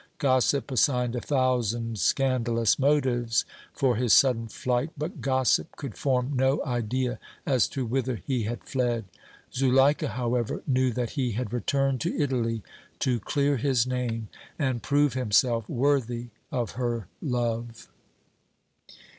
Gossip 0.17 0.71
assigned 0.71 1.15
a 1.15 1.21
thousand 1.21 1.99
scandalous 1.99 2.79
motives 2.79 3.45
for 3.71 3.97
his 3.97 4.13
sudden 4.13 4.47
flight, 4.47 4.89
but 4.97 5.21
gossip 5.21 5.75
could 5.75 5.95
form 5.95 6.31
no 6.33 6.59
idea 6.65 7.19
as 7.45 7.67
to 7.67 7.85
whither 7.85 8.15
he 8.15 8.45
had 8.45 8.63
fled. 8.63 9.05
Zuleika 9.53 10.07
however, 10.07 10.63
knew 10.65 10.91
that 10.91 11.11
he 11.11 11.33
had 11.33 11.53
returned 11.53 12.01
to 12.01 12.17
Italy 12.19 12.63
to 12.97 13.19
clear 13.19 13.57
his 13.57 13.85
name 13.85 14.27
and 14.57 14.81
prove 14.81 15.13
himself 15.13 15.69
worthy 15.69 16.29
of 16.51 16.71
her 16.71 17.05
love! 17.21 17.87